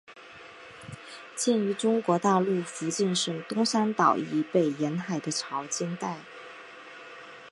[1.35, 6.17] 见于中国大陆福建省东山岛以北沿海的潮间带。